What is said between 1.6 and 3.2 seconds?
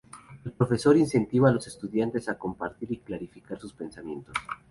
estudiantes a compartir y